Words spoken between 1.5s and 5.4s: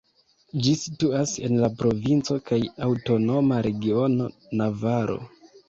la provinco kaj aŭtonoma regiono Navaro.